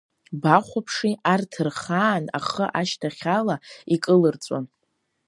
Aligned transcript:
Бахәаԥши, 0.41 1.11
арҭ 1.33 1.51
рхаан 1.67 2.25
ахы 2.37 2.65
ашьҭахьала 2.79 3.55
икылырҵәон. 3.95 4.65